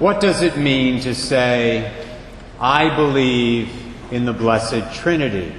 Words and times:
What 0.00 0.20
does 0.20 0.42
it 0.42 0.56
mean 0.56 1.00
to 1.02 1.14
say, 1.14 2.04
I 2.58 2.96
believe 2.96 3.70
in 4.10 4.24
the 4.24 4.32
Blessed 4.32 4.92
Trinity? 4.92 5.54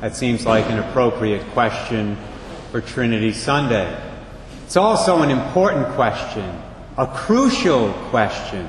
That 0.00 0.16
seems 0.16 0.44
like 0.44 0.68
an 0.68 0.80
appropriate 0.80 1.46
question 1.50 2.16
for 2.72 2.80
Trinity 2.80 3.32
Sunday. 3.32 3.96
It's 4.64 4.76
also 4.76 5.22
an 5.22 5.30
important 5.30 5.94
question, 5.94 6.60
a 6.98 7.06
crucial 7.06 7.92
question, 8.10 8.68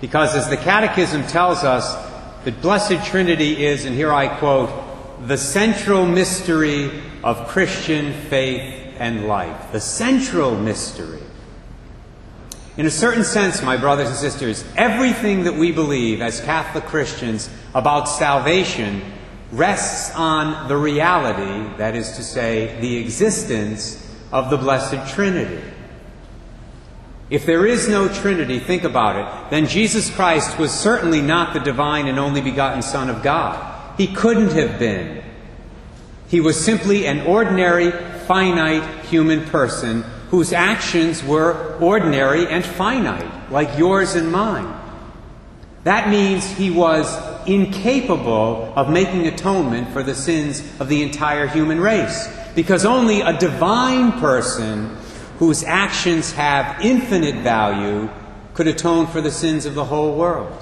because 0.00 0.34
as 0.34 0.48
the 0.48 0.56
Catechism 0.56 1.22
tells 1.28 1.62
us, 1.62 1.94
the 2.44 2.50
Blessed 2.50 3.06
Trinity 3.06 3.64
is, 3.64 3.84
and 3.84 3.94
here 3.94 4.12
I 4.12 4.26
quote, 4.26 4.68
the 5.28 5.36
central 5.36 6.04
mystery 6.04 6.90
of 7.22 7.46
Christian 7.46 8.12
faith 8.12 8.96
and 8.98 9.28
life. 9.28 9.70
The 9.70 9.80
central 9.80 10.56
mystery. 10.56 11.22
In 12.78 12.86
a 12.86 12.90
certain 12.90 13.24
sense, 13.24 13.60
my 13.60 13.76
brothers 13.76 14.06
and 14.06 14.16
sisters, 14.16 14.64
everything 14.76 15.42
that 15.42 15.54
we 15.56 15.72
believe 15.72 16.22
as 16.22 16.40
Catholic 16.40 16.84
Christians 16.84 17.50
about 17.74 18.04
salvation 18.04 19.02
rests 19.50 20.14
on 20.14 20.68
the 20.68 20.76
reality, 20.76 21.76
that 21.78 21.96
is 21.96 22.12
to 22.12 22.22
say, 22.22 22.80
the 22.80 22.98
existence 22.98 24.16
of 24.30 24.48
the 24.48 24.56
Blessed 24.56 25.12
Trinity. 25.12 25.60
If 27.30 27.46
there 27.46 27.66
is 27.66 27.88
no 27.88 28.06
Trinity, 28.06 28.60
think 28.60 28.84
about 28.84 29.16
it, 29.16 29.50
then 29.50 29.66
Jesus 29.66 30.08
Christ 30.08 30.56
was 30.56 30.70
certainly 30.70 31.20
not 31.20 31.54
the 31.54 31.60
divine 31.60 32.06
and 32.06 32.16
only 32.20 32.40
begotten 32.40 32.82
Son 32.82 33.10
of 33.10 33.24
God. 33.24 33.98
He 33.98 34.06
couldn't 34.06 34.52
have 34.52 34.78
been. 34.78 35.24
He 36.28 36.40
was 36.40 36.64
simply 36.64 37.08
an 37.08 37.26
ordinary, 37.26 37.90
finite 37.90 39.04
human 39.06 39.44
person 39.46 40.04
whose 40.30 40.52
actions 40.52 41.24
were 41.24 41.76
ordinary 41.80 42.46
and 42.46 42.64
finite, 42.64 43.50
like 43.50 43.78
yours 43.78 44.14
and 44.14 44.30
mine. 44.30 44.74
That 45.84 46.10
means 46.10 46.44
he 46.46 46.70
was 46.70 47.06
incapable 47.46 48.72
of 48.76 48.90
making 48.90 49.26
atonement 49.26 49.88
for 49.88 50.02
the 50.02 50.14
sins 50.14 50.62
of 50.80 50.88
the 50.88 51.02
entire 51.02 51.46
human 51.46 51.80
race, 51.80 52.28
because 52.54 52.84
only 52.84 53.22
a 53.22 53.38
divine 53.38 54.12
person 54.20 54.96
whose 55.38 55.64
actions 55.64 56.32
have 56.32 56.84
infinite 56.84 57.36
value 57.36 58.10
could 58.54 58.66
atone 58.66 59.06
for 59.06 59.20
the 59.20 59.30
sins 59.30 59.64
of 59.64 59.74
the 59.74 59.84
whole 59.84 60.16
world 60.16 60.52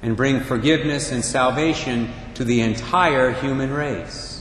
and 0.00 0.16
bring 0.16 0.40
forgiveness 0.40 1.10
and 1.12 1.24
salvation 1.24 2.10
to 2.34 2.44
the 2.44 2.60
entire 2.60 3.32
human 3.32 3.72
race. 3.72 4.33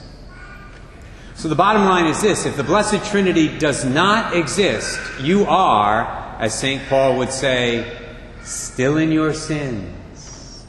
So 1.35 1.49
the 1.49 1.55
bottom 1.55 1.85
line 1.85 2.05
is 2.05 2.21
this 2.21 2.45
if 2.45 2.55
the 2.55 2.63
Blessed 2.63 3.09
Trinity 3.09 3.57
does 3.57 3.83
not 3.83 4.35
exist, 4.35 4.99
you 5.19 5.45
are, 5.45 6.37
as 6.39 6.57
St. 6.57 6.87
Paul 6.87 7.17
would 7.17 7.31
say, 7.31 7.97
still 8.43 8.97
in 8.97 9.11
your 9.11 9.33
sins. 9.33 10.65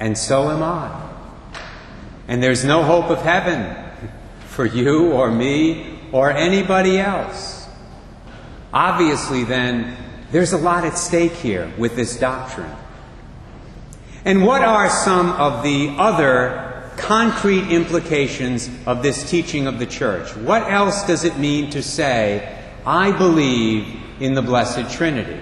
And 0.00 0.16
so 0.16 0.50
am 0.50 0.62
I. 0.62 1.08
And 2.26 2.42
there's 2.42 2.64
no 2.64 2.82
hope 2.82 3.10
of 3.10 3.22
heaven 3.22 3.74
for 4.46 4.66
you 4.66 5.12
or 5.12 5.30
me 5.30 5.98
or 6.12 6.30
anybody 6.30 6.98
else. 6.98 7.66
Obviously, 8.72 9.44
then, 9.44 9.96
there's 10.30 10.52
a 10.52 10.58
lot 10.58 10.84
at 10.84 10.98
stake 10.98 11.32
here 11.32 11.72
with 11.78 11.96
this 11.96 12.18
doctrine. 12.18 12.70
And 14.24 14.44
what 14.44 14.62
are 14.62 14.90
some 14.90 15.30
of 15.30 15.62
the 15.62 15.94
other 15.96 16.67
concrete 16.98 17.68
implications 17.70 18.68
of 18.86 19.02
this 19.02 19.28
teaching 19.30 19.66
of 19.66 19.78
the 19.78 19.86
church. 19.86 20.36
What 20.36 20.70
else 20.70 21.06
does 21.06 21.24
it 21.24 21.38
mean 21.38 21.70
to 21.70 21.82
say, 21.82 22.56
I 22.84 23.12
believe 23.12 24.02
in 24.20 24.34
the 24.34 24.42
Blessed 24.42 24.92
Trinity? 24.94 25.40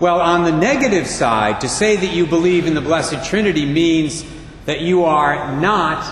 Well, 0.00 0.20
on 0.20 0.44
the 0.44 0.52
negative 0.52 1.06
side, 1.06 1.60
to 1.60 1.68
say 1.68 1.96
that 1.96 2.12
you 2.12 2.26
believe 2.26 2.66
in 2.66 2.74
the 2.74 2.80
Blessed 2.80 3.24
Trinity 3.28 3.64
means 3.64 4.24
that 4.66 4.80
you 4.80 5.04
are 5.04 5.58
not 5.60 6.04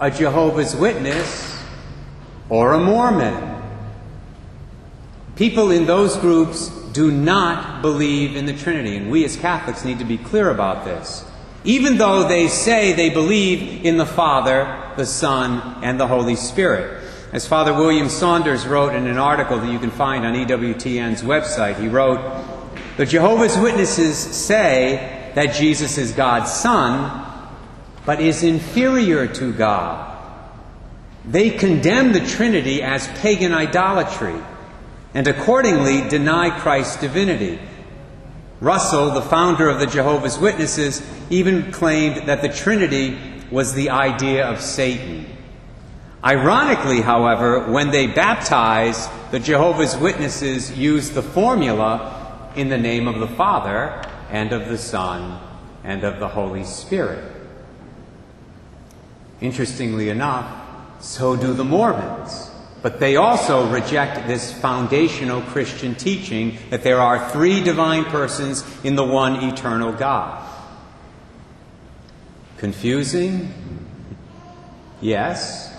a 0.00 0.10
Jehovah's 0.10 0.74
Witness 0.76 1.60
or 2.48 2.74
a 2.74 2.80
Mormon. 2.80 3.62
People 5.36 5.70
in 5.70 5.86
those 5.86 6.16
groups 6.16 6.68
do 6.92 7.10
not 7.10 7.82
believe 7.82 8.34
in 8.34 8.46
the 8.46 8.54
Trinity, 8.54 8.96
and 8.96 9.10
we 9.10 9.24
as 9.24 9.36
Catholics 9.36 9.84
need 9.84 9.98
to 9.98 10.04
be 10.04 10.18
clear 10.18 10.50
about 10.50 10.84
this 10.84 11.27
even 11.68 11.98
though 11.98 12.26
they 12.26 12.48
say 12.48 12.94
they 12.94 13.10
believe 13.10 13.84
in 13.84 13.98
the 13.98 14.06
Father, 14.06 14.90
the 14.96 15.04
Son, 15.04 15.84
and 15.84 16.00
the 16.00 16.06
Holy 16.06 16.34
Spirit. 16.34 17.04
As 17.30 17.46
Father 17.46 17.74
William 17.74 18.08
Saunders 18.08 18.66
wrote 18.66 18.94
in 18.94 19.06
an 19.06 19.18
article 19.18 19.58
that 19.58 19.70
you 19.70 19.78
can 19.78 19.90
find 19.90 20.24
on 20.24 20.32
EWTN's 20.32 21.22
website, 21.22 21.78
he 21.78 21.86
wrote, 21.86 22.20
The 22.96 23.04
Jehovah's 23.04 23.58
Witnesses 23.58 24.16
say 24.16 25.30
that 25.34 25.54
Jesus 25.56 25.98
is 25.98 26.12
God's 26.12 26.50
Son, 26.50 27.26
but 28.06 28.18
is 28.18 28.42
inferior 28.42 29.26
to 29.26 29.52
God. 29.52 30.06
They 31.26 31.50
condemn 31.50 32.14
the 32.14 32.26
Trinity 32.26 32.82
as 32.82 33.06
pagan 33.20 33.52
idolatry 33.52 34.40
and 35.12 35.28
accordingly 35.28 36.08
deny 36.08 36.48
Christ's 36.48 36.98
divinity. 36.98 37.58
Russell, 38.60 39.10
the 39.10 39.22
founder 39.22 39.68
of 39.68 39.78
the 39.78 39.86
Jehovah's 39.86 40.38
Witnesses, 40.38 41.02
even 41.30 41.70
claimed 41.70 42.28
that 42.28 42.42
the 42.42 42.48
Trinity 42.48 43.16
was 43.50 43.74
the 43.74 43.90
idea 43.90 44.46
of 44.46 44.60
Satan. 44.60 45.26
Ironically, 46.24 47.00
however, 47.00 47.70
when 47.70 47.90
they 47.90 48.08
baptize, 48.08 49.08
the 49.30 49.38
Jehovah's 49.38 49.96
Witnesses 49.96 50.76
use 50.76 51.10
the 51.10 51.22
formula 51.22 52.50
in 52.56 52.68
the 52.68 52.78
name 52.78 53.06
of 53.06 53.20
the 53.20 53.28
Father 53.28 54.02
and 54.30 54.52
of 54.52 54.68
the 54.68 54.78
Son 54.78 55.38
and 55.84 56.02
of 56.02 56.18
the 56.18 56.28
Holy 56.28 56.64
Spirit. 56.64 57.32
Interestingly 59.40 60.08
enough, 60.08 61.00
so 61.00 61.36
do 61.36 61.52
the 61.52 61.64
Mormons. 61.64 62.47
But 62.80 63.00
they 63.00 63.16
also 63.16 63.68
reject 63.70 64.28
this 64.28 64.52
foundational 64.52 65.40
Christian 65.42 65.94
teaching 65.94 66.58
that 66.70 66.82
there 66.82 67.00
are 67.00 67.30
three 67.30 67.62
divine 67.62 68.04
persons 68.04 68.64
in 68.84 68.94
the 68.94 69.04
one 69.04 69.36
eternal 69.44 69.92
God. 69.92 70.44
Confusing? 72.58 73.52
Yes, 75.00 75.74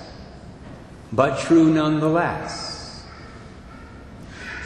but 1.11 1.39
true 1.39 1.73
nonetheless. 1.73 3.03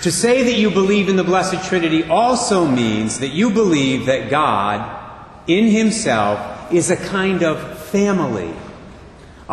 To 0.02 0.12
say 0.12 0.44
that 0.44 0.54
you 0.54 0.70
believe 0.70 1.10
in 1.10 1.16
the 1.16 1.24
Blessed 1.24 1.68
Trinity 1.68 2.04
also 2.04 2.68
means 2.68 3.20
that 3.20 3.30
you 3.30 3.52
believe 3.52 4.08
that 4.08 4.30
God, 4.30 5.28
in 5.48 5.68
Himself, 5.68 6.74
is 6.74 6.92
a 6.92 6.98
kind 6.98 7.42
of 7.42 7.80
family 7.88 8.54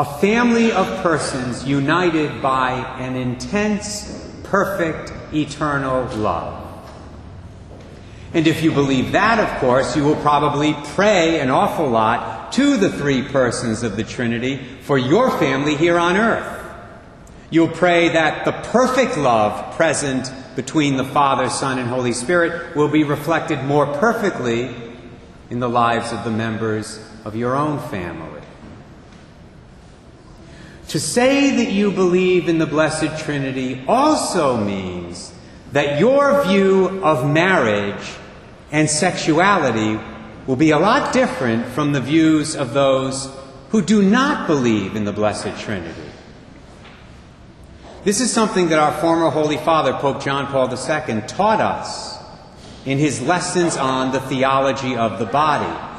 a 0.01 0.05
family 0.19 0.73
of 0.73 0.87
persons 1.03 1.63
united 1.67 2.41
by 2.41 2.71
an 2.99 3.17
intense, 3.17 4.33
perfect, 4.45 5.13
eternal 5.35 6.07
love. 6.17 6.67
And 8.33 8.47
if 8.47 8.63
you 8.63 8.73
believe 8.73 9.13
that, 9.13 9.39
of 9.39 9.61
course, 9.61 9.95
you 9.95 10.03
will 10.03 10.17
probably 10.17 10.73
pray 10.95 11.41
an 11.41 11.51
awful 11.51 11.87
lot 11.87 12.51
to 12.55 12.79
the 12.79 12.89
three 12.89 13.21
persons 13.21 13.83
of 13.83 13.97
the 13.97 14.03
Trinity 14.03 14.57
for 14.85 14.97
your 14.97 15.31
family 15.33 15.77
here 15.77 15.99
on 15.99 16.17
earth. 16.17 16.65
You'll 17.51 17.69
pray 17.69 18.09
that 18.09 18.47
the 18.47 18.53
perfect 18.71 19.19
love 19.19 19.77
present 19.77 20.33
between 20.57 20.97
the 20.97 21.05
Father, 21.05 21.51
Son, 21.51 21.79
and 21.79 21.91
Holy 21.91 22.15
Spirit 22.15 22.75
will 22.75 22.89
be 22.89 23.05
reflected 23.05 23.63
more 23.65 23.85
perfectly 23.99 24.75
in 25.51 25.61
the 25.61 25.69
lives 25.69 26.11
of 26.11 26.25
the 26.25 26.31
members 26.31 27.07
of 27.27 27.37
your 27.37 27.55
own 27.55 27.79
family. 27.91 28.41
To 30.91 30.99
say 30.99 31.55
that 31.55 31.71
you 31.71 31.93
believe 31.93 32.49
in 32.49 32.59
the 32.59 32.67
Blessed 32.67 33.17
Trinity 33.25 33.81
also 33.87 34.57
means 34.57 35.33
that 35.71 36.01
your 36.01 36.43
view 36.43 37.01
of 37.05 37.31
marriage 37.31 38.05
and 38.73 38.91
sexuality 38.91 40.01
will 40.49 40.57
be 40.57 40.73
a 40.73 40.81
lot 40.81 41.13
different 41.13 41.67
from 41.67 41.93
the 41.93 42.01
views 42.01 42.57
of 42.57 42.75
those 42.75 43.33
who 43.69 43.83
do 43.83 44.03
not 44.03 44.49
believe 44.49 44.97
in 44.97 45.05
the 45.05 45.13
Blessed 45.13 45.57
Trinity. 45.61 46.11
This 48.03 48.21
is 48.21 48.33
something 48.33 48.71
that 48.71 48.81
our 48.81 49.01
former 49.01 49.31
Holy 49.31 49.59
Father, 49.59 49.93
Pope 49.93 50.21
John 50.21 50.49
Paul 50.49 50.69
II, 50.71 51.21
taught 51.29 51.61
us 51.61 52.19
in 52.85 52.99
his 52.99 53.23
lessons 53.23 53.77
on 53.77 54.11
the 54.11 54.21
theology 54.23 54.97
of 54.97 55.21
the 55.21 55.27
body. 55.27 55.90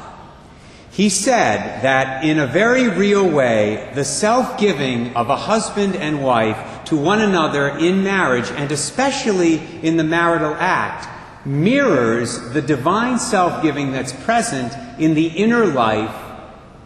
He 0.92 1.08
said 1.08 1.82
that 1.82 2.22
in 2.22 2.38
a 2.38 2.46
very 2.46 2.86
real 2.86 3.26
way, 3.26 3.90
the 3.94 4.04
self 4.04 4.58
giving 4.58 5.16
of 5.16 5.30
a 5.30 5.36
husband 5.36 5.96
and 5.96 6.22
wife 6.22 6.84
to 6.84 6.96
one 6.98 7.22
another 7.22 7.68
in 7.78 8.04
marriage, 8.04 8.50
and 8.50 8.70
especially 8.70 9.54
in 9.82 9.96
the 9.96 10.04
marital 10.04 10.54
act, 10.54 11.08
mirrors 11.46 12.38
the 12.50 12.60
divine 12.60 13.18
self 13.18 13.62
giving 13.62 13.92
that's 13.92 14.12
present 14.12 14.74
in 15.00 15.14
the 15.14 15.28
inner 15.28 15.64
life 15.64 16.14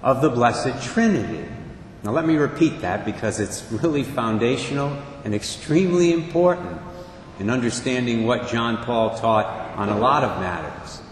of 0.05 0.23
the 0.23 0.31
Blessed 0.31 0.81
Trinity. 0.85 1.49
Now, 2.05 2.13
let 2.13 2.25
me 2.25 2.37
repeat 2.37 2.83
that 2.83 3.05
because 3.05 3.41
it's 3.41 3.65
really 3.73 4.05
foundational 4.05 4.97
and 5.25 5.35
extremely 5.35 6.13
important. 6.13 6.81
in 7.39 7.51
understanding 7.51 8.25
what 8.27 8.49
John 8.49 8.83
Paul 8.85 9.19
taught 9.19 9.47
on 9.77 9.91
a 9.91 9.99
lot 9.99 10.25
of 10.25 10.41
matters. 10.41 11.03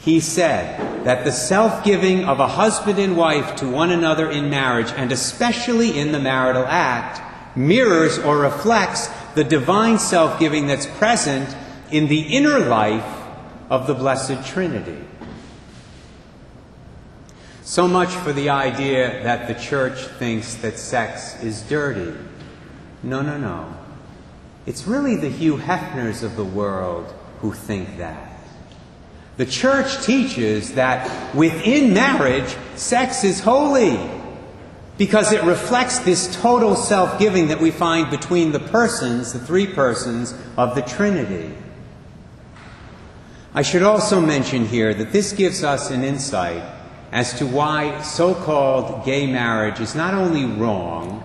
He 0.00 0.20
said 0.20 1.04
that 1.04 1.24
the 1.24 1.32
self 1.32 1.84
giving 1.84 2.24
of 2.24 2.40
a 2.40 2.48
husband 2.48 2.98
and 2.98 3.16
wife 3.16 3.56
to 3.56 3.68
one 3.68 3.90
another 3.90 4.30
in 4.30 4.48
marriage, 4.48 4.90
and 4.96 5.12
especially 5.12 5.98
in 5.98 6.12
the 6.12 6.18
marital 6.18 6.64
act, 6.66 7.20
mirrors 7.56 8.18
or 8.18 8.38
reflects 8.38 9.08
the 9.34 9.44
divine 9.44 9.98
self 9.98 10.40
giving 10.40 10.66
that's 10.66 10.86
present 10.86 11.54
in 11.90 12.08
the 12.08 12.20
inner 12.20 12.58
life 12.58 13.04
of 13.68 13.86
the 13.86 13.94
Blessed 13.94 14.46
Trinity. 14.46 15.04
So 17.62 17.86
much 17.86 18.08
for 18.08 18.32
the 18.32 18.48
idea 18.48 19.22
that 19.22 19.48
the 19.48 19.54
church 19.54 19.98
thinks 20.18 20.54
that 20.56 20.78
sex 20.78 21.40
is 21.42 21.62
dirty. 21.62 22.18
No, 23.02 23.22
no, 23.22 23.38
no. 23.38 23.76
It's 24.66 24.86
really 24.86 25.16
the 25.16 25.28
Hugh 25.28 25.56
Hefners 25.56 26.22
of 26.22 26.36
the 26.36 26.44
world 26.44 27.14
who 27.40 27.52
think 27.52 27.98
that. 27.98 28.39
The 29.36 29.46
church 29.46 30.04
teaches 30.04 30.74
that 30.74 31.34
within 31.34 31.94
marriage, 31.94 32.56
sex 32.76 33.24
is 33.24 33.40
holy 33.40 33.98
because 34.98 35.32
it 35.32 35.42
reflects 35.44 36.00
this 36.00 36.36
total 36.42 36.76
self 36.76 37.18
giving 37.18 37.48
that 37.48 37.60
we 37.60 37.70
find 37.70 38.10
between 38.10 38.52
the 38.52 38.60
persons, 38.60 39.32
the 39.32 39.38
three 39.38 39.66
persons 39.66 40.34
of 40.58 40.74
the 40.74 40.82
Trinity. 40.82 41.54
I 43.54 43.62
should 43.62 43.82
also 43.82 44.20
mention 44.20 44.66
here 44.66 44.92
that 44.94 45.12
this 45.12 45.32
gives 45.32 45.64
us 45.64 45.90
an 45.90 46.04
insight 46.04 46.62
as 47.12 47.32
to 47.38 47.46
why 47.46 48.00
so 48.02 48.34
called 48.34 49.04
gay 49.04 49.26
marriage 49.26 49.80
is 49.80 49.94
not 49.94 50.14
only 50.14 50.44
wrong, 50.44 51.24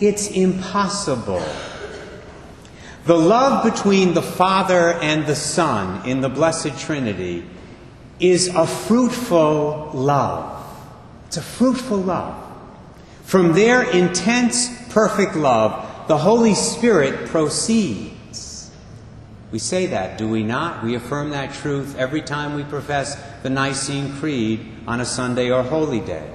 it's 0.00 0.30
impossible. 0.30 1.42
The 3.04 3.16
love 3.16 3.64
between 3.64 4.14
the 4.14 4.22
Father 4.22 4.92
and 4.92 5.26
the 5.26 5.34
Son 5.34 6.08
in 6.08 6.20
the 6.20 6.28
Blessed 6.28 6.78
Trinity 6.78 7.44
is 8.20 8.46
a 8.46 8.64
fruitful 8.64 9.90
love. 9.92 10.64
It's 11.26 11.36
a 11.36 11.42
fruitful 11.42 11.98
love. 11.98 12.38
From 13.24 13.54
their 13.54 13.82
intense, 13.90 14.68
perfect 14.90 15.34
love, 15.34 16.06
the 16.06 16.18
Holy 16.18 16.54
Spirit 16.54 17.28
proceeds. 17.28 18.70
We 19.50 19.58
say 19.58 19.86
that, 19.86 20.16
do 20.16 20.28
we 20.28 20.44
not? 20.44 20.84
We 20.84 20.94
affirm 20.94 21.30
that 21.30 21.54
truth 21.54 21.96
every 21.98 22.22
time 22.22 22.54
we 22.54 22.62
profess 22.62 23.20
the 23.42 23.50
Nicene 23.50 24.12
Creed 24.18 24.64
on 24.86 25.00
a 25.00 25.04
Sunday 25.04 25.50
or 25.50 25.64
holy 25.64 26.00
day. 26.00 26.32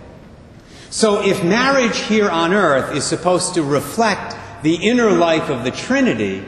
So 0.89 1.25
if 1.25 1.45
marriage 1.45 1.97
here 1.97 2.29
on 2.29 2.53
earth 2.53 2.93
is 2.93 3.05
supposed 3.05 3.53
to 3.53 3.63
reflect 3.63 4.35
the 4.63 4.75
inner 4.75 5.11
life 5.11 5.49
of 5.49 5.63
the 5.63 5.71
Trinity, 5.71 6.43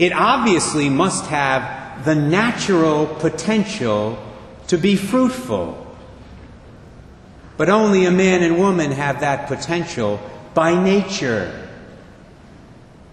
it 0.00 0.14
obviously 0.14 0.88
must 0.88 1.26
have 1.26 2.06
the 2.06 2.14
natural 2.14 3.06
potential 3.06 4.18
to 4.66 4.78
be 4.78 4.96
fruitful. 4.96 5.76
But 7.58 7.68
only 7.68 8.06
a 8.06 8.10
man 8.10 8.42
and 8.42 8.58
woman 8.58 8.92
have 8.92 9.20
that 9.20 9.46
potential 9.46 10.18
by 10.54 10.82
nature. 10.82 11.68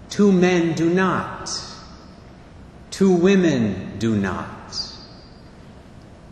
Two 0.09 0.31
men 0.31 0.75
do 0.75 0.89
not. 0.89 1.51
Two 2.89 3.11
women 3.11 3.99
do 3.99 4.15
not. 4.15 4.47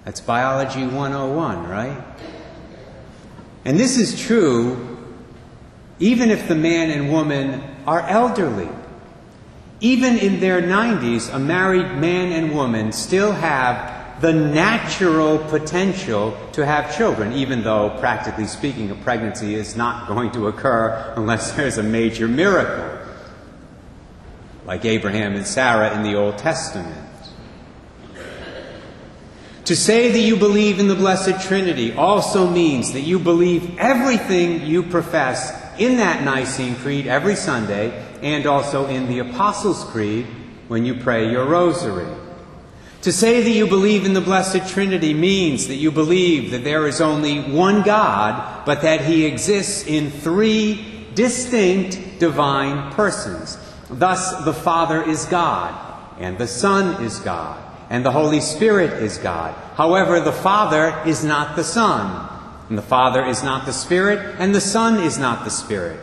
That's 0.05 0.21
Biology 0.21 0.87
101, 0.87 1.67
right? 1.67 2.01
And 3.65 3.77
this 3.77 3.97
is 3.97 4.17
true 4.17 4.95
even 5.99 6.29
if 6.29 6.47
the 6.47 6.55
man 6.55 6.91
and 6.91 7.11
woman 7.11 7.61
are 7.85 8.01
elderly. 8.01 8.69
Even 9.81 10.18
in 10.18 10.39
their 10.39 10.62
90s, 10.62 11.33
a 11.33 11.39
married 11.39 11.98
man 11.98 12.31
and 12.31 12.56
woman 12.56 12.92
still 12.92 13.33
have 13.33 14.22
the 14.22 14.31
natural 14.31 15.38
potential 15.38 16.38
to 16.54 16.66
have 16.66 16.95
children, 16.95 17.33
even 17.33 17.63
though, 17.63 17.89
practically 18.00 18.45
speaking, 18.45 18.89
a 18.89 18.95
pregnancy 18.95 19.56
is 19.56 19.75
not 19.75 20.07
going 20.07 20.31
to 20.31 20.48
occur 20.48 21.13
unless 21.18 21.51
there's 21.51 21.77
a 21.77 21.83
major 21.83 22.27
miracle, 22.27 22.98
like 24.66 24.86
Abraham 24.86 25.36
and 25.36 25.45
Sarah 25.45 25.94
in 25.94 26.04
the 26.04 26.16
Old 26.16 26.38
Testament. 26.38 27.01
To 29.66 29.75
say 29.75 30.12
that 30.12 30.19
you 30.19 30.38
believe 30.38 30.80
in 30.80 30.88
the 30.88 30.95
Blessed 30.95 31.45
Trinity 31.45 31.92
also 31.92 32.50
means 32.50 32.94
that 32.94 33.01
you 33.01 33.19
believe 33.19 33.77
everything 33.80 34.66
you 34.66 34.83
profess 34.83 35.64
in 35.80 35.98
that 35.98 36.24
Nicene 36.24 36.75
Creed 36.75 37.07
every 37.07 37.36
Sunday 37.36 38.06
and 38.22 38.45
also 38.45 38.88
in 38.88 39.07
the 39.07 39.19
Apostles' 39.19 39.83
Creed 39.86 40.25
when 40.68 40.86
you 40.86 40.95
pray 40.95 41.30
your 41.30 41.45
rosary. 41.45 42.07
To 43.04 43.12
say 43.12 43.44
that 43.44 43.51
you 43.51 43.68
believe 43.68 44.06
in 44.06 44.13
the 44.13 44.22
Blessed 44.22 44.68
Trinity 44.68 45.13
means 45.13 45.68
that 45.68 45.75
you 45.75 45.92
believe 45.92 46.50
that 46.51 46.63
there 46.63 46.88
is 46.88 47.01
only 47.01 47.39
one 47.39 47.83
God, 47.83 48.66
but 48.66 48.81
that 48.81 49.01
He 49.01 49.25
exists 49.25 49.86
in 49.86 50.10
three 50.10 51.06
distinct 51.13 52.19
divine 52.19 52.92
persons. 52.94 53.60
Thus, 53.92 54.44
the 54.44 54.54
Father 54.54 55.04
is 55.04 55.25
God, 55.25 55.75
and 56.19 56.39
the 56.39 56.48
Son 56.48 57.04
is 57.04 57.19
God, 57.19 57.62
and 57.92 58.04
the 58.04 58.12
Holy 58.12 58.42
Spirit 58.42 59.04
is 59.04 59.19
God. 59.19 59.54
However, 59.75 60.19
the 60.19 60.31
Father 60.31 61.04
is 61.06 61.24
not 61.24 61.56
the 61.56 61.63
Son, 61.63 62.34
and 62.69 62.77
the 62.77 62.83
Father 62.83 63.23
is 63.25 63.44
not 63.44 63.65
the 63.65 63.73
Spirit, 63.73 64.35
and 64.39 64.53
the 64.53 64.62
Son 64.62 65.00
is 65.00 65.17
not 65.17 65.44
the 65.44 65.51
Spirit. 65.51 66.00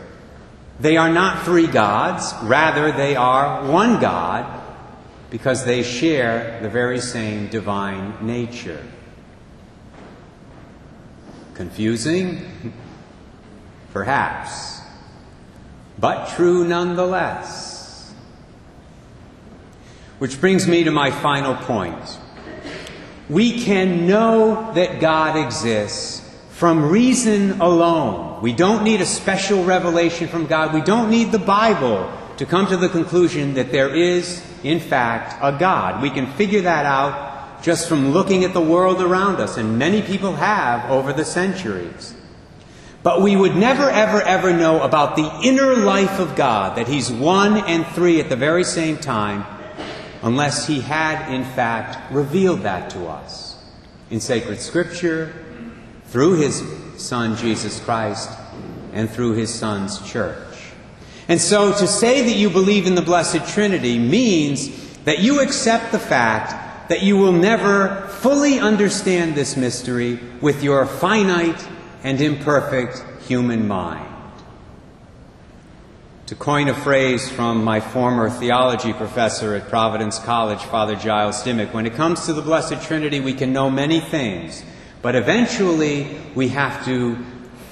They 0.78 0.96
are 0.96 1.10
not 1.10 1.44
three 1.44 1.66
gods, 1.66 2.32
rather, 2.42 2.92
they 2.92 3.16
are 3.16 3.68
one 3.70 4.00
God 4.00 4.60
because 5.30 5.64
they 5.64 5.82
share 5.82 6.60
the 6.60 6.68
very 6.68 7.00
same 7.00 7.48
divine 7.48 8.14
nature. 8.26 8.84
Confusing? 11.54 12.72
Perhaps. 13.92 14.80
But 15.98 16.30
true 16.30 16.66
nonetheless. 16.66 18.12
Which 20.18 20.40
brings 20.40 20.68
me 20.68 20.84
to 20.84 20.90
my 20.90 21.10
final 21.10 21.54
point. 21.54 22.18
We 23.28 23.62
can 23.62 24.06
know 24.06 24.72
that 24.74 25.00
God 25.00 25.36
exists 25.36 26.21
from 26.62 26.88
reason 26.88 27.60
alone. 27.60 28.40
We 28.40 28.52
don't 28.52 28.84
need 28.84 29.00
a 29.00 29.04
special 29.04 29.64
revelation 29.64 30.28
from 30.28 30.46
God. 30.46 30.72
We 30.72 30.80
don't 30.80 31.10
need 31.10 31.32
the 31.32 31.40
Bible 31.40 32.08
to 32.36 32.46
come 32.46 32.68
to 32.68 32.76
the 32.76 32.88
conclusion 32.88 33.54
that 33.54 33.72
there 33.72 33.92
is, 33.92 34.40
in 34.62 34.78
fact, 34.78 35.36
a 35.42 35.58
God. 35.58 36.00
We 36.00 36.08
can 36.08 36.28
figure 36.34 36.60
that 36.60 36.86
out 36.86 37.64
just 37.64 37.88
from 37.88 38.12
looking 38.12 38.44
at 38.44 38.52
the 38.52 38.60
world 38.60 39.02
around 39.02 39.40
us, 39.40 39.56
and 39.56 39.76
many 39.76 40.02
people 40.02 40.34
have 40.36 40.88
over 40.88 41.12
the 41.12 41.24
centuries. 41.24 42.14
But 43.02 43.22
we 43.22 43.34
would 43.34 43.56
never, 43.56 43.90
ever, 43.90 44.22
ever 44.22 44.52
know 44.52 44.82
about 44.82 45.16
the 45.16 45.40
inner 45.42 45.74
life 45.74 46.20
of 46.20 46.36
God, 46.36 46.78
that 46.78 46.86
He's 46.86 47.10
one 47.10 47.56
and 47.56 47.84
three 47.88 48.20
at 48.20 48.28
the 48.28 48.36
very 48.36 48.62
same 48.62 48.98
time, 48.98 49.44
unless 50.22 50.68
He 50.68 50.80
had, 50.80 51.28
in 51.34 51.42
fact, 51.42 52.12
revealed 52.12 52.60
that 52.60 52.88
to 52.90 53.08
us 53.08 53.56
in 54.10 54.20
sacred 54.20 54.60
Scripture, 54.60 55.41
through 56.12 56.34
his 56.34 56.62
Son, 56.98 57.36
Jesus 57.36 57.80
Christ, 57.80 58.30
and 58.92 59.08
through 59.08 59.32
his 59.32 59.52
Son's 59.52 59.98
church. 60.06 60.36
And 61.26 61.40
so 61.40 61.72
to 61.72 61.86
say 61.86 62.20
that 62.26 62.36
you 62.36 62.50
believe 62.50 62.86
in 62.86 62.94
the 62.94 63.00
Blessed 63.00 63.48
Trinity 63.54 63.98
means 63.98 65.00
that 65.04 65.20
you 65.20 65.40
accept 65.40 65.90
the 65.90 65.98
fact 65.98 66.90
that 66.90 67.02
you 67.02 67.16
will 67.16 67.32
never 67.32 68.08
fully 68.08 68.58
understand 68.58 69.34
this 69.34 69.56
mystery 69.56 70.20
with 70.42 70.62
your 70.62 70.84
finite 70.84 71.66
and 72.04 72.20
imperfect 72.20 73.02
human 73.26 73.66
mind. 73.66 74.10
To 76.26 76.34
coin 76.34 76.68
a 76.68 76.74
phrase 76.74 77.30
from 77.30 77.64
my 77.64 77.80
former 77.80 78.28
theology 78.28 78.92
professor 78.92 79.54
at 79.54 79.70
Providence 79.70 80.18
College, 80.18 80.60
Father 80.60 80.94
Giles 80.94 81.42
Dimock, 81.42 81.72
when 81.72 81.86
it 81.86 81.94
comes 81.94 82.26
to 82.26 82.34
the 82.34 82.42
Blessed 82.42 82.82
Trinity, 82.82 83.20
we 83.20 83.32
can 83.32 83.54
know 83.54 83.70
many 83.70 84.00
things 84.00 84.62
but 85.02 85.16
eventually, 85.16 86.16
we 86.34 86.48
have 86.48 86.84
to 86.84 87.18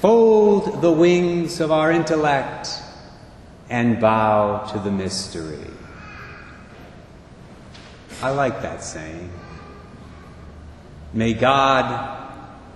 fold 0.00 0.82
the 0.82 0.90
wings 0.90 1.60
of 1.60 1.70
our 1.70 1.92
intellect 1.92 2.68
and 3.68 4.00
bow 4.00 4.64
to 4.72 4.78
the 4.80 4.90
mystery. 4.90 5.70
I 8.20 8.30
like 8.30 8.62
that 8.62 8.82
saying. 8.82 9.30
May 11.12 11.32
God, 11.32 12.32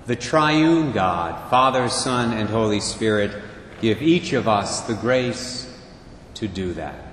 the 0.06 0.16
triune 0.16 0.92
God, 0.92 1.50
Father, 1.50 1.88
Son, 1.88 2.32
and 2.32 2.48
Holy 2.48 2.80
Spirit, 2.80 3.42
give 3.80 4.02
each 4.02 4.32
of 4.32 4.48
us 4.48 4.82
the 4.82 4.94
grace 4.94 5.70
to 6.34 6.48
do 6.48 6.72
that. 6.74 7.03